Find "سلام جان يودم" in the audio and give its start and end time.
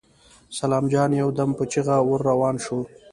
0.59-1.49